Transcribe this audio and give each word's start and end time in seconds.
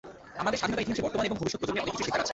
আমাদের 0.41 0.59
স্বাধীনতার 0.59 0.83
ইতিহাসে 0.85 1.05
বর্তমান 1.05 1.25
এবং 1.27 1.37
ভবিষ্যৎ 1.41 1.59
প্রজন্মের 1.59 1.83
অনেক 1.83 1.93
কিছুই 1.93 2.05
শেখার 2.07 2.21
আছে। 2.23 2.29